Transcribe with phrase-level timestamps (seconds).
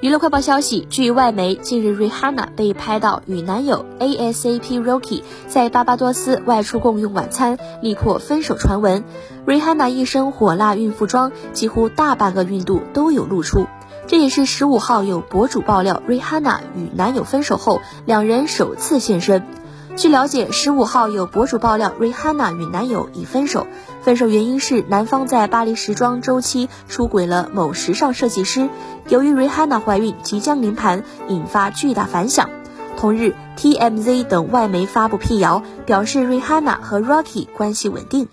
[0.00, 9.04] 娱乐快报消息，据外媒，近日瑞哈娜被拍到与男友 ASAP Rocky 在巴巴多斯外出共用晚餐，力破分手传闻。
[9.44, 13.66] 瑞哈娜一身火辣孕妇装，几乎大半个孕肚都有露出。
[14.06, 19.46] 这也是十五号有博主爆料瑞哈娜与男友分手后，两人首次现身。
[20.00, 23.66] 据了解，十五号有博主爆料，Rihanna 与男友已分手，
[24.00, 28.70] 分手原因是男方在巴黎时装周期出轨了某时尚设计师。
[29.10, 32.48] 由于 Rihanna 怀孕即将临盘，引发巨大反响。
[32.96, 38.28] 同日，TMZ 等外媒发布辟谣，表示 Rihanna 和 Rocky 关系稳定。